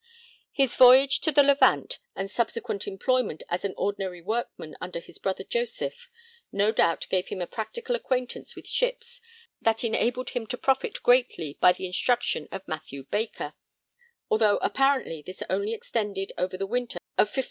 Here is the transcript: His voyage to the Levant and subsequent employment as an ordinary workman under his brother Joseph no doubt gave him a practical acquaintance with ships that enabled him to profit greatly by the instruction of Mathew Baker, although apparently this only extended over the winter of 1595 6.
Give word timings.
His 0.51 0.75
voyage 0.77 1.19
to 1.19 1.31
the 1.31 1.43
Levant 1.43 1.99
and 2.15 2.27
subsequent 2.31 2.87
employment 2.87 3.43
as 3.49 3.63
an 3.63 3.75
ordinary 3.77 4.19
workman 4.23 4.75
under 4.81 4.99
his 4.99 5.19
brother 5.19 5.43
Joseph 5.43 6.09
no 6.51 6.71
doubt 6.71 7.05
gave 7.11 7.27
him 7.27 7.39
a 7.39 7.45
practical 7.45 7.95
acquaintance 7.95 8.55
with 8.55 8.65
ships 8.65 9.21
that 9.61 9.83
enabled 9.83 10.31
him 10.31 10.47
to 10.47 10.57
profit 10.57 11.03
greatly 11.03 11.55
by 11.61 11.71
the 11.71 11.85
instruction 11.85 12.47
of 12.51 12.67
Mathew 12.67 13.03
Baker, 13.11 13.53
although 14.27 14.57
apparently 14.63 15.21
this 15.21 15.43
only 15.51 15.71
extended 15.71 16.31
over 16.35 16.57
the 16.57 16.65
winter 16.65 16.95
of 17.19 17.27
1595 17.29 17.33
6. 17.35 17.39